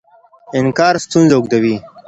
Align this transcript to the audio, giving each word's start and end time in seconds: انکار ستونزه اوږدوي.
انکار 0.59 0.95
ستونزه 1.05 1.33
اوږدوي. 1.35 1.75